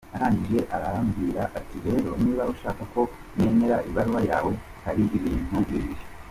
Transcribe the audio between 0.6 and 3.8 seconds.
arambwira ati rero niba ushaka ko nemera